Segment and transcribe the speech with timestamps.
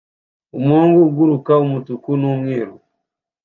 [0.57, 2.73] Umuhungu uguruka umutuku n'umweru